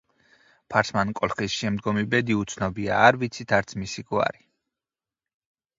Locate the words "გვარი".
4.13-4.45